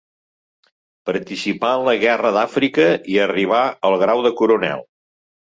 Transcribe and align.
Participà 1.09 1.73
en 1.81 1.85
la 1.89 1.93
Guerra 2.05 2.33
d'Àfrica 2.37 2.89
i 3.17 3.21
arribà 3.27 3.63
al 3.91 3.99
grau 4.07 4.29
de 4.29 4.37
coronel. 4.41 4.87